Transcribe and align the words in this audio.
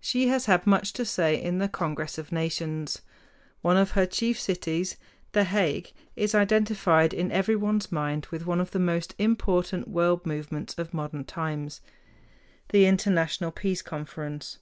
She 0.00 0.28
has 0.28 0.46
had 0.46 0.66
much 0.66 0.94
to 0.94 1.04
say 1.04 1.38
in 1.38 1.58
the 1.58 1.68
Congress 1.68 2.16
of 2.16 2.32
Nations. 2.32 3.02
One 3.60 3.76
of 3.76 3.90
her 3.90 4.06
chief 4.06 4.40
cities, 4.40 4.96
The 5.32 5.44
Hague, 5.44 5.92
is 6.16 6.34
identified 6.34 7.12
in 7.12 7.30
everyone's 7.30 7.92
mind 7.92 8.26
with 8.30 8.46
one 8.46 8.62
of 8.62 8.70
the 8.70 8.78
most 8.78 9.14
important 9.18 9.86
world 9.88 10.24
movements 10.24 10.74
of 10.78 10.94
modern 10.94 11.24
times, 11.24 11.82
the 12.70 12.86
International 12.86 13.50
Peace 13.50 13.82
Conference. 13.82 14.60